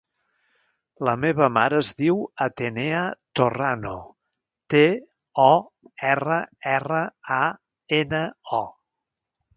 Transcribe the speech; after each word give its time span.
La 1.07 1.11
meva 1.25 1.49
mare 1.57 1.77
es 1.81 1.91
diu 1.99 2.21
Atenea 2.45 3.03
Torrano: 3.41 3.93
te, 4.75 4.83
o, 5.47 5.51
erra, 6.15 6.39
erra, 6.75 7.03
a, 7.41 7.43
ena, 8.03 8.27
o. 8.63 8.65